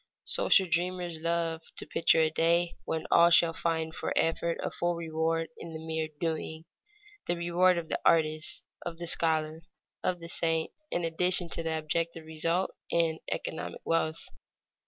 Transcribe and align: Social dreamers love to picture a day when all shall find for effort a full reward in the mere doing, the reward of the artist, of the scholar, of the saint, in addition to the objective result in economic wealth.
Social 0.25 0.67
dreamers 0.67 1.19
love 1.19 1.61
to 1.77 1.85
picture 1.85 2.21
a 2.21 2.31
day 2.31 2.75
when 2.85 3.05
all 3.11 3.29
shall 3.29 3.53
find 3.53 3.93
for 3.93 4.11
effort 4.17 4.57
a 4.63 4.71
full 4.71 4.95
reward 4.95 5.49
in 5.57 5.73
the 5.73 5.79
mere 5.79 6.09
doing, 6.19 6.65
the 7.27 7.35
reward 7.37 7.77
of 7.77 7.87
the 7.87 8.01
artist, 8.03 8.63
of 8.83 8.97
the 8.97 9.05
scholar, 9.05 9.61
of 10.03 10.17
the 10.17 10.27
saint, 10.27 10.71
in 10.89 11.03
addition 11.05 11.49
to 11.49 11.61
the 11.61 11.77
objective 11.77 12.25
result 12.25 12.71
in 12.89 13.19
economic 13.31 13.81
wealth. 13.85 14.25